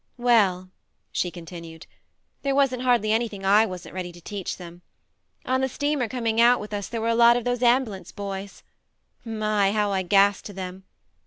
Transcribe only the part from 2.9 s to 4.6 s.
anything / wasn't ready to teach